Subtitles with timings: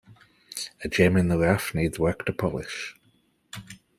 [0.83, 2.95] A gem in the rough needs work to polish.